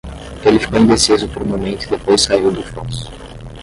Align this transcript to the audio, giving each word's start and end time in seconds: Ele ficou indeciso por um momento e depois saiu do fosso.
Ele 0.43 0.57
ficou 0.57 0.79
indeciso 0.79 1.27
por 1.29 1.43
um 1.43 1.49
momento 1.49 1.83
e 1.85 1.89
depois 1.89 2.21
saiu 2.21 2.51
do 2.51 2.63
fosso. 2.63 3.11